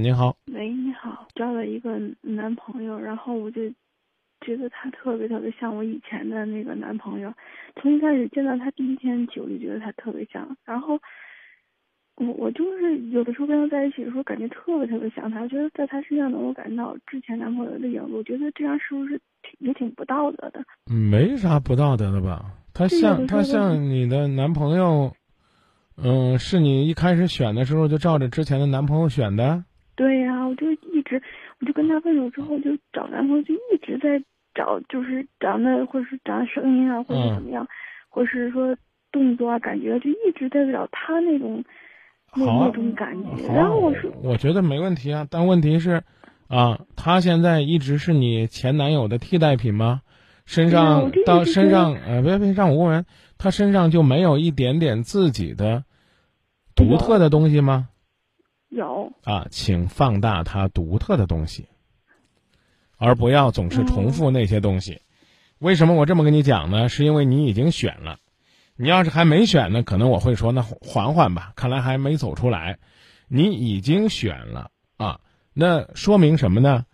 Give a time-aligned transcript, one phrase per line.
[0.00, 3.62] 您好，喂，你好，交了一个男朋友，然后我就
[4.40, 7.32] 觉得他特别特别像我以前的那个男朋友，
[7.76, 10.98] 从一开始见到他第一天起，我就觉得他特别像，然后
[12.14, 20.64] 我我就是有的时候跟他在一起的时候，感觉特别特别像他，觉得在他身上能够感到之前男朋友的影子，我觉得这样是不是挺也挺不道德的？
[20.86, 22.44] 没啥不道德的吧？
[22.72, 25.12] 他像他像你的男朋友，
[25.96, 29.64] 嗯，是你一开始选的时候就照着之前的男朋友选的？
[31.08, 31.22] 对呀，我就一直，
[31.60, 34.22] 我就跟他分手之后就找男朋友，就一直在
[34.54, 37.66] 找，就是长得或者是长得声音啊，或者怎么样，
[38.08, 38.76] 或是说
[39.10, 41.64] 动作啊，感觉就一直在找他那种
[42.34, 43.52] 那那种感觉。
[43.52, 46.02] 然后我说，我觉得没问题啊，但问题是，
[46.48, 50.02] 啊，他现在一直是你前男友的替代品吗？
[50.46, 53.04] 身上到身上，呃，别别让我问问，
[53.36, 55.84] 他身上就没有一点点自己的
[56.74, 57.88] 独特的东西吗？
[58.68, 61.68] 有啊，请放大它独特的东西，
[62.96, 65.00] 而不要总是重复那些东西。
[65.58, 66.88] 为什么我这么跟你讲呢？
[66.88, 68.18] 是因为你已经选了，
[68.76, 72.78] 你要是还没选呢，可能我会说那缓缓吧，看来还没走出来。
[73.26, 75.20] 你已经选了啊，
[75.52, 76.84] 那说明什么呢？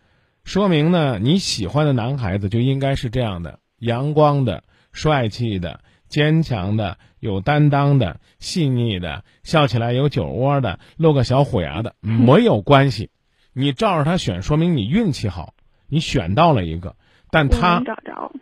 [0.45, 4.63] 说明呢，你喜欢的男孩子就应该是这样的：阳光的、
[4.93, 5.81] 帅气的。
[6.15, 13.11] 坚强的、有担当的、细腻的，笑起来有酒窝的，露个小虎牙的，没有关系。
[13.53, 15.55] 你照着他选，说明你运气好，
[15.89, 16.95] 你选到了一个。
[17.33, 17.83] 但他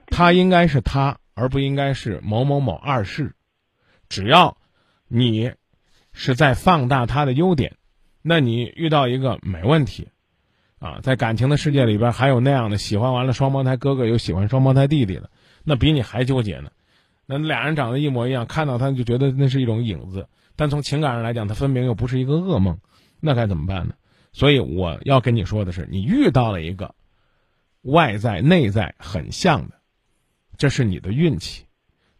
[0.08, 3.34] 他应该是他，而不应该是某某某二世。
[4.10, 4.58] 只要
[5.08, 5.52] 你
[6.12, 7.76] 是在放大他的优点，
[8.20, 10.08] 那你遇到一个没问题。
[10.78, 15.30] 啊，在感情的世界里边，还有那样的喜欢完了双胞胎哥哥又喜欢双胞胎弟弟的，
[15.64, 16.70] 那比你还纠结呢。
[17.26, 22.78] 那俩人长得一模一样，看到他就觉得那是一种影子，但从情感上来讲，他分明又不是一个噩梦，
[23.20, 23.94] 那该怎么办呢？
[24.32, 26.94] 所以我要跟你说的是，你遇到了一个
[27.82, 29.74] 外在内在很像的，
[30.56, 31.64] 这是你的运气，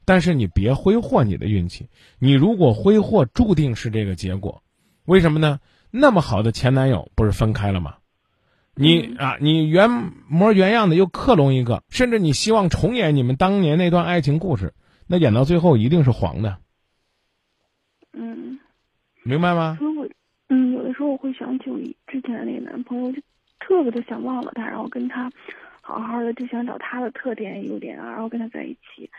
[0.05, 1.89] 但是你别挥霍你的运气。
[2.19, 4.63] 你如果挥霍，注定是这个结果。
[5.05, 5.59] 为什么呢？
[5.91, 7.97] 那么好的前男友不是分开了吗？
[8.75, 9.91] 你啊，你原
[10.29, 14.75] 模原样的又克隆一个，甚至你希望重演你们当年那段爱情故事。
[15.09, 16.57] 那演到最后一定是黄的，
[18.13, 18.59] 嗯，
[19.25, 19.79] 明白吗？
[19.81, 20.09] 我，
[20.49, 23.21] 嗯，有的时候我会想起我之前的那个男朋友，就
[23.61, 25.31] 特别的想忘了他，然后跟他
[25.81, 29.11] 好好的，就想找他的特点、优点啊，然后跟他在一起。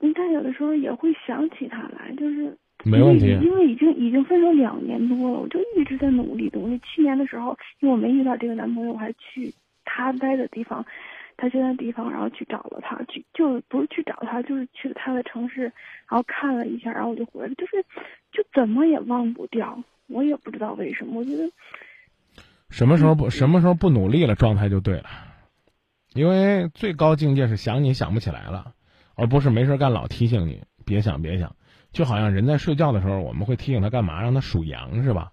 [0.00, 6.78] 嗯，但有的时候也会想起他来，就是没问题，因为已经已经分手两年多了，我就一直在努力努力。
[6.78, 9.52] 去年的时候，因为我没遇到这个男朋友，我还去
[9.84, 10.86] 他待的地方。
[11.40, 17.80] 他现在地方，然后去找了他，去就不是去找他，就是去了他的城市，然后看了一下，然后我就回来，就是
[18.32, 21.20] 就怎么也忘不掉，我也不知道为什么。
[21.20, 21.48] 我觉得
[22.70, 25.08] 什么时候不什么时候不努力了，状态就对了。
[26.12, 28.72] 因为最高境界是想你想不起来了，
[29.14, 31.54] 而不是没事干老提醒你别想别想。
[31.92, 34.20] 就好像人在睡觉的时候，我们会提醒他干嘛？
[34.20, 35.30] 让他数羊是吧？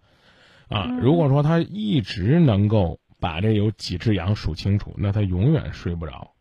[0.70, 3.00] 啊，如果说他一直能够。
[3.25, 6.31] 把这有几只羊数清楚，那他永远睡不着。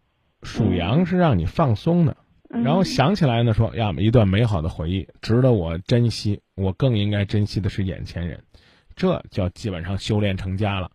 [0.43, 2.15] 数羊是让你放松的，
[2.51, 6.39] 然后想起来呢，说呀，一段美好的回忆值得我珍惜。
[6.57, 8.39] 我更应该珍惜的是眼前人，
[8.95, 10.91] 这叫基本上修炼成家了。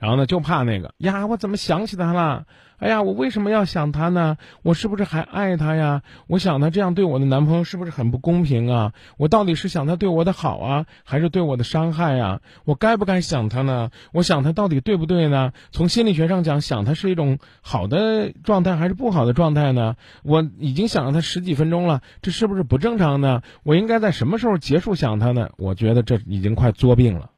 [0.00, 2.46] 然后呢，就怕那个呀，我怎么想起他了？
[2.78, 4.38] 哎呀，我为什么要想他呢？
[4.62, 6.00] 我是不是还爱他呀？
[6.26, 8.94] 我想他这样对我的男朋友是不是很不公平啊？
[9.18, 12.40] 我到底是想他对我的好啊，还是对我的伤害呀？
[12.64, 13.90] 我该不该想他呢？
[14.14, 15.52] 我想他到底对不对呢？
[15.70, 19.96] 从心理学上讲，想他是一种好的状态还是不好的状态呢？
[20.22, 23.42] 我已经想了他十几分钟了，这是不是不正常呢？
[23.62, 25.50] 我应该在什么时候结束想他呢？
[25.58, 27.28] 我觉得这已经快作病了。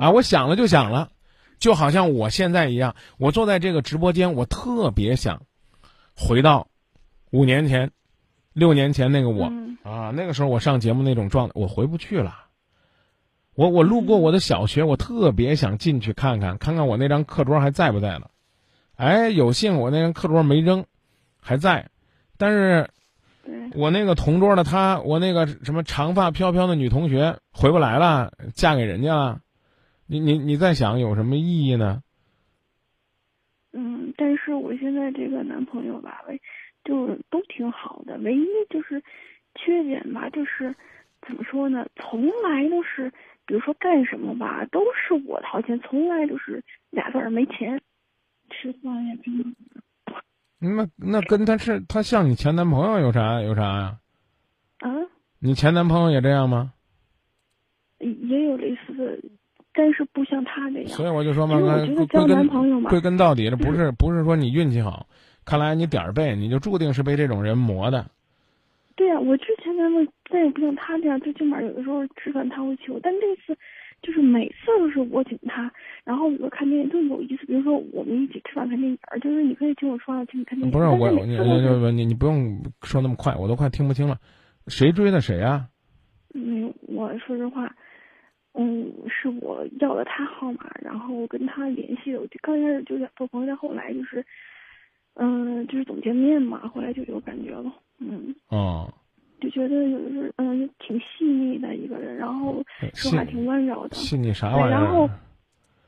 [0.00, 1.10] 嗯啊，我想了就想了，
[1.58, 5.42] 就好像我现在一样，我坐在这个直播间，我特别想
[6.16, 6.68] 回到
[7.30, 7.90] 五年前、
[8.54, 9.52] 六年前那个我
[9.82, 12.46] 啊，那个时候我上节目那种状态，我回不去了。
[13.54, 18.30] 我我路过我的小学，我特别想进去看看，看看我那张课桌还在不在了。
[18.96, 20.86] 哎，有幸我那张课桌没扔，
[21.42, 21.90] 还在，
[22.38, 22.88] 但是，
[23.74, 29.40] 我那个同桌的她，我那个什么长发飘飘的女同学回不来了，嫁给人家了。
[30.10, 32.02] 你你你在想有什么意义呢？
[33.72, 36.42] 嗯，但是我现在这个男朋友吧，唯
[36.82, 39.00] 就都挺好的，唯一就是
[39.54, 40.74] 缺点吧，就是
[41.24, 41.86] 怎么说呢？
[41.94, 43.12] 从来都是，
[43.46, 46.60] 比如说干什么吧，都是我掏钱，从来都是
[46.90, 47.80] 俩字儿没钱，
[48.50, 49.44] 吃饭呀什么。
[50.58, 54.00] 那那跟他是他像你前男朋友有啥有啥呀？
[54.80, 54.90] 啊？
[55.38, 56.72] 你前男朋友也这样吗？
[58.00, 59.18] 也有类似的，
[59.72, 60.96] 但是不像他这样。
[60.96, 65.06] 所以我就说嘛，因为我觉得交归男朋友嘛，根归根到底，这不是不是说你运气好，
[65.44, 68.06] 看来你点儿背，你就注定是被这种人磨的。
[68.96, 73.58] 对呀、我之前咱们再也不像他这样，最起码有的时候吃饭他会请我，但这次
[74.02, 75.72] 就是每次都是我请他，
[76.04, 80.70] 然后比如看电影都有一次，比如说我们一起吃饭看电影，就是你可以请我吃饭，我请你看电影。
[80.70, 84.18] 不是我，你你你不用说那么快，我都快听不清了。
[84.66, 85.66] 谁追的谁啊？
[86.34, 87.74] 没有，我说实话，
[88.54, 92.20] 嗯，是我要了他号码，然后我跟他联系的。
[92.20, 94.24] 我就刚开始就想做朋友，但后来就是，
[95.14, 98.92] 嗯，就是总见面嘛，后来就有感觉了，嗯，哦，
[99.40, 102.62] 就觉得有的是嗯挺细腻的一个人，然后
[102.94, 105.08] 说话挺温柔的，信你啥玩意儿然后？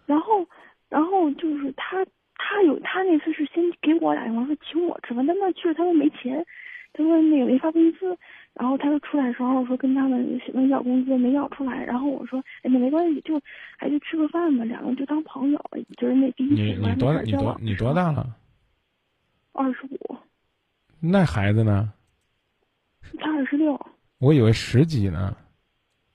[0.05, 0.47] 然后
[0.88, 2.05] 然后就是他
[2.37, 6.44] 他有他那次是先给我打电话说请我吃饭，但那去了他说没钱，
[6.93, 8.19] 他说那个没发工资，
[8.54, 13.40] 然后他就出来的时候说跟他们能要工资没要出来，然后我说哎那没关系，就
[13.78, 15.58] 还就吃个饭嘛，两个人就当朋友，
[15.96, 17.94] 就是那第一你你多你多你多？
[17.94, 18.37] 大了？
[19.52, 20.16] 二十五，
[21.00, 21.93] 那孩子呢？
[23.19, 23.78] 他二十六。
[24.19, 25.37] 我以为十几呢。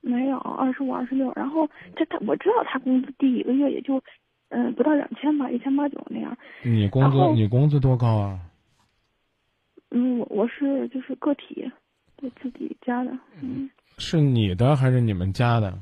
[0.01, 1.31] 没有，二十五、二十六。
[1.35, 4.01] 然后这他我知道他工资低，一个月也就，
[4.49, 6.35] 嗯、不到两千吧，一千八九那样。
[6.63, 8.39] 你工资你工资多高啊？
[9.89, 11.69] 嗯，我我是就是个体，
[12.17, 13.11] 对自己家的，
[13.41, 15.73] 嗯，是你的还是你们家的？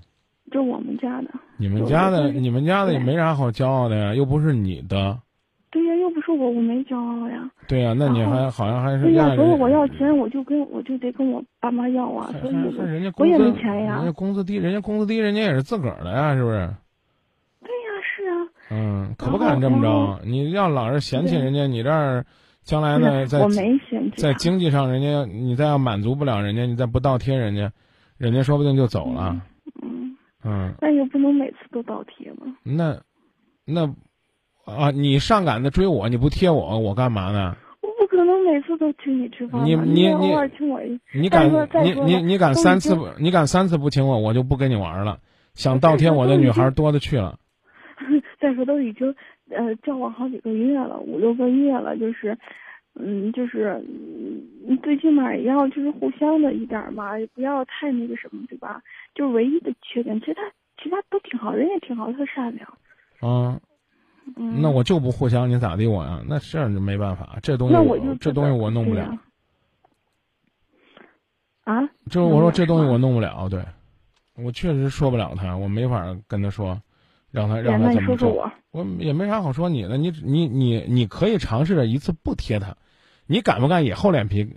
[0.52, 1.30] 就我们家的。
[1.58, 5.18] 你们家的你们家的也没啥好骄傲的呀，又不是你的。
[5.72, 7.50] 对呀，又不是我，我没骄傲呀。
[7.68, 14.12] 对呀、那你还好像还是对呀，所以我要钱，我就跟我就得跟我爸妈要啊，还所以人家我也工资没钱呀人家。
[14.12, 16.70] 工资低，人家工资低，人家也是自个儿的呀，是不是？
[17.62, 18.36] 对呀，是啊。
[18.72, 20.22] 嗯，可不敢这么着。
[20.26, 22.26] 你要老是嫌弃人家，你这儿
[22.66, 27.72] 将来呢，在我没嫌弃在经济上，人家你再要满足不了人家，你再不倒贴人家，
[28.18, 29.40] 人家说不定就走了。
[29.84, 32.58] 嗯，嗯，那也不能每次都倒贴嘛。
[32.64, 33.02] 那
[33.66, 33.94] 那
[34.66, 37.56] 啊，你上赶着追我，你不贴我，我干嘛呢？
[37.82, 41.48] 我不可能每次都请你吃饭吧你你偶你尔请我一你敢
[41.84, 45.20] 你你你敢三次不你敢三次不请我，我就不跟你玩了。
[45.54, 47.38] 想倒贴我的女孩多的去了。
[48.42, 49.16] 再说都已经
[49.50, 52.38] 呃交往好几个月了，五六个月了，就是，
[52.96, 53.84] 嗯，就是，
[54.68, 58.82] 嗯，最起码也要就是互相的一点儿嘛，也不要太那个什么，对吧？
[59.14, 60.42] 就唯一的缺点，其实他
[60.82, 62.68] 其他都挺好，人也挺好，特善良。
[63.20, 63.60] 啊，
[64.36, 66.22] 嗯，那我就不互相，你咋地我呀？
[66.28, 69.18] 那这样就没办法，这东西那我就这东西我弄不了。
[71.64, 71.82] 啊，
[72.12, 73.64] 就是我说这东西我弄不了，对，
[74.36, 76.80] 我确实说不了他，我没法跟他说，
[77.36, 78.30] 让他哎让他怎么做。
[78.30, 82.76] 说说我，我也没啥好说你的，你你你你可以尝试着一次不贴他，
[83.28, 84.56] 你敢不敢也厚脸皮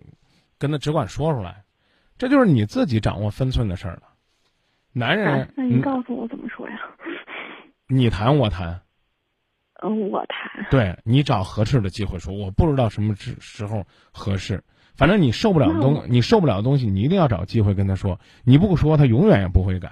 [0.58, 1.64] 跟他只管说出来？
[2.16, 4.02] 这就是你自己掌握分寸的事儿了。
[4.92, 6.76] 男人哎，那你嗯告诉我怎么说呀？
[7.88, 8.80] 你谈我谈，
[9.82, 10.66] 嗯，我谈。
[10.70, 14.64] 对你找合适的机会说，我不知道什么时时候合适，
[14.96, 19.90] 反正你受不了的东你受不了的东西，你一定要找机会跟他说，你不说他永远也不会改。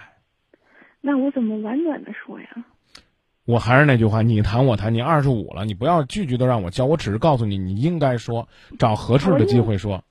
[1.00, 2.49] 那我怎么婉转的说呀？
[3.47, 8.47] 我还是那句话，你谈我谈，你二十五了，你不要句句都让我教，我只是告诉你，你应该说，
[8.79, 10.03] 找合适的机会说。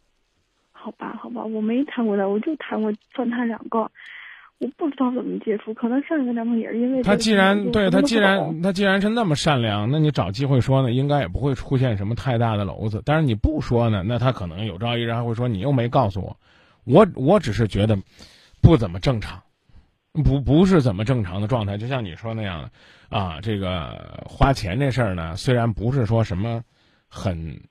[0.72, 3.80] 好吧，好吧，我没谈过的，我就谈过算他两个，
[4.60, 13.02] 我不知道怎么接触，可能上一个男朋友也是因为他既然对他既然他既然是那么善良，那你找机会说呢，应该也不会出现什么太大的篓子。
[13.04, 16.38] 但是你不说呢，那他可能有朝一日还会说你又没告诉我，
[16.86, 17.98] 我我只是觉得
[18.62, 19.42] 不怎么正常，
[20.24, 21.78] 不不是怎么正常的状态。
[21.78, 22.72] 就像你说那样的
[23.18, 26.64] 啊，这个花钱这事儿呢，虽然不是说什么
[27.08, 27.62] 很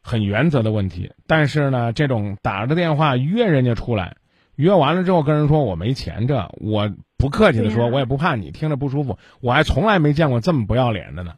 [0.00, 4.16] 很原则的问题，但是呢，这种打着电话约人家出来。
[4.54, 11.34] 约完了之后跟人说我没钱，这我不客气的说，我也不怕你听着不舒服，我还从来没见过这么不要脸的呢。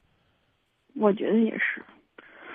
[0.95, 1.85] 我觉得也是。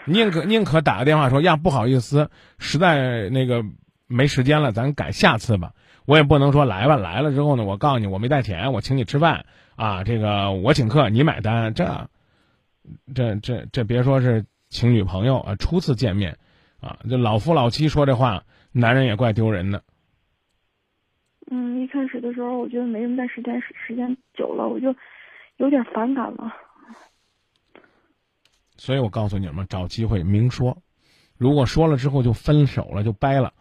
[0.05, 3.65] 宁可宁可打个电话说呀，不好意思，实在那个
[4.07, 5.73] 没时间了，咱改下次吧。
[6.05, 9.45] 我也不能说来吧，来了之后呢，我告诉你我没带钱，我请你吃饭
[9.75, 12.09] 啊，这个我请客，你买单，这
[13.13, 16.37] 这这这别说是请女朋友啊，初次见面
[16.81, 19.83] 啊，这老夫老妻说这话，男人也怪丢人的。
[21.51, 24.95] 嗯，一开始的时候我觉得没什么，但时间时间久了，我就
[25.57, 26.53] 有点反感了。
[28.75, 30.77] 所以我告诉你们，找机会明说。
[31.37, 33.53] 如果说了之后就分手了，就掰了，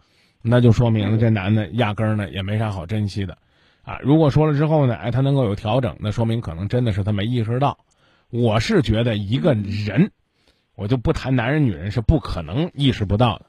[0.45, 3.37] 那就说明了这男的压根儿呢也没啥好珍惜的，
[3.81, 3.97] 啊。
[4.03, 7.77] 如果说了之后呢，哎，他能够有调整，那说明可能真的是他没意识到。
[8.29, 10.11] 我是觉得一个人，
[10.75, 13.45] 我就不谈男人女人是不可能意识不到的，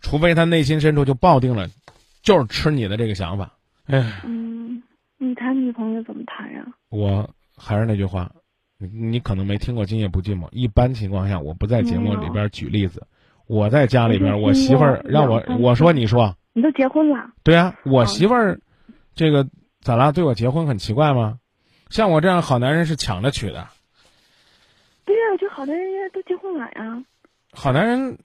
[0.00, 1.68] 除非他内心深处就抱定了，
[2.20, 3.54] 就是吃你的这个想法。
[3.86, 4.82] 哎，嗯，
[5.16, 6.66] 你谈女朋友怎么谈呀？
[6.90, 8.30] 我还是那句话，
[8.76, 10.44] 你你可能没听过《今夜不寂寞》。
[10.52, 13.06] 一般情况下，我不在节目里边举例子。
[13.48, 17.16] 我在家里边，我媳妇儿让我我说你说，你都结婚了？
[17.42, 18.60] 对啊，我媳妇儿，
[19.14, 19.48] 这个
[19.80, 20.12] 咋啦？
[20.12, 21.38] 对我结婚很奇怪吗？
[21.88, 23.66] 像我这样好男人是抢着娶的。
[25.06, 27.02] 对呀，我觉得好男人都结婚晚呀。
[27.52, 28.18] 好男人，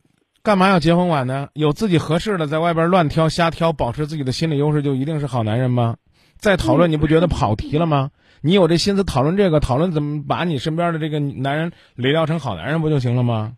[0.43, 1.47] 干嘛要结婚晚呢？
[1.53, 5.95] 有自己合适的，在外边乱挑瞎挑，保持自己的心理优势，就一定是好男人吗？
[6.37, 8.11] 再讨论，你不觉得跑题了吗？
[8.41, 13.53] 你有这心思讨论这个，讨论怎么把你身边的这个男人理料成好男人，不就行了吗？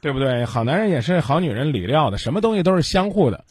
[0.00, 0.44] 对不对？
[0.44, 3.44] 好男人也是好女人理料的，什么东西都是相互的。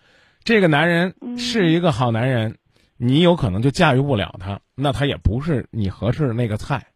[0.43, 2.57] 这个男人是一个好男人，
[2.97, 6.87] 你有可能就驾驭不了他，那他也不是你合适的那个菜，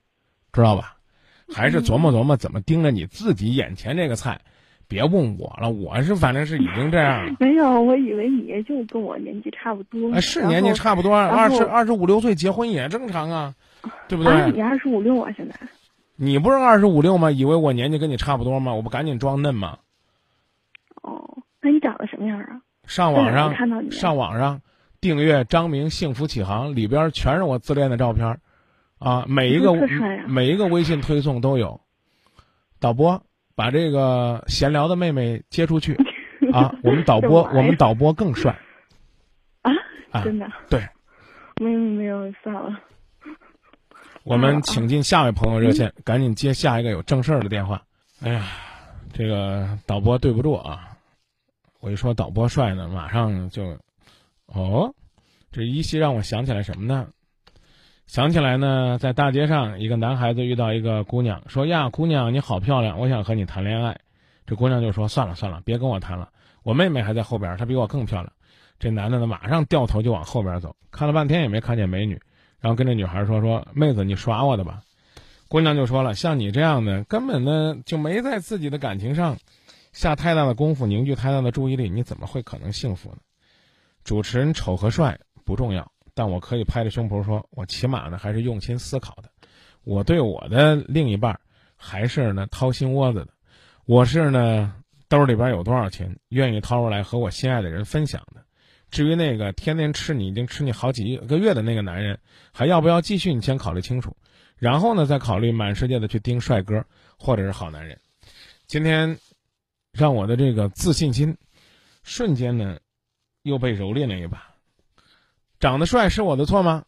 [0.51, 0.95] 知道吧？
[1.53, 4.39] 还是琢磨琢磨怎么盯着你自己眼前这个菜，
[4.87, 7.35] 别问我了，我是反正是已经这样了。
[7.39, 10.19] 没有，我以为你就跟我年纪差不多。
[10.21, 13.53] 是年纪差不多，二十二十五六岁结婚也正常啊，
[14.07, 14.51] 对不对？
[14.51, 15.55] 你二十五六啊，现在。
[16.15, 17.31] 你不是二十五六吗？
[17.31, 18.73] 以为我年纪跟你差不多吗？
[18.73, 19.77] 我不赶紧装嫩吗？
[21.01, 22.61] 哦，那你长得什么样啊？
[22.85, 24.61] 上网上上网上
[24.99, 28.39] 订阅张明幸福启航，里边全是我自恋的照片，
[28.99, 29.73] 啊，每一个
[30.27, 31.79] 每一个微信推送都有。
[32.79, 33.23] 导播
[33.55, 35.95] 把这个闲聊的妹妹接出去，
[36.51, 38.57] 啊， 我们导播我们导播更帅。
[40.11, 40.45] 啊，真的？
[40.69, 40.81] 对。
[41.61, 42.79] 没有没有，算了。
[44.23, 47.83] 我们请进下位朋友热线，赶紧接下一个有正事儿的电话。
[48.21, 48.47] 哎呀，
[49.11, 50.97] 这个导播对不住啊！
[51.81, 53.77] 我一说导播帅呢，马上就，
[54.45, 54.95] 哦，
[55.51, 57.07] 这依稀让我想起来什么呢？
[58.07, 63.99] 想起来呢，在大街上，一个男孩子遇到一个姑娘，说：“呀，姑娘你好漂亮，我想和你谈恋爱。”
[64.47, 66.29] 这姑娘就说：“算了算了，别跟我谈了，
[66.63, 68.31] 我妹妹还在后边，她比我更漂亮。”
[68.79, 72.21] 这男的呢，马上掉头就往后边走，看了半天也没看见美女。
[72.63, 74.83] 然后跟这女孩说说，妹子，你耍我的吧。
[75.49, 79.37] 姑娘就说了，像你这样的，根本呢就没在自己的感情上
[79.91, 83.17] 下太大的功夫，凝聚太大的注意力，你怎么会可能幸福呢？
[84.05, 89.29] 主持人丑和帅不重要，但我可以拍着胸脯说，我起码呢还是用心思考的。
[89.83, 91.37] 我对我的另一半
[91.75, 93.33] 还是呢掏心窝子的。
[93.85, 94.73] 我是呢
[95.09, 98.41] 兜里边有多少钱，愿意掏出来和我心爱的人分享的。
[98.93, 102.19] 至于那个天天吃你已经吃你好几个月的那个男人，
[102.51, 103.33] 还要不要继续？
[103.33, 104.15] 你先考虑清楚，
[104.55, 106.85] 然后呢再考虑满世界的去盯帅哥
[107.17, 107.99] 或者是好男人。
[108.67, 109.17] 今天，
[109.93, 111.35] 让我的这个自信心
[112.03, 112.77] 瞬间呢
[113.41, 114.53] 又被蹂躏了一把。
[115.59, 116.85] 长得帅是我的错吗？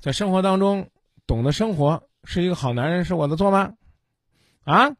[0.00, 0.90] 在生活当中
[1.26, 3.72] 懂得生活是一个好男人是我的错吗？
[4.64, 4.90] 啊？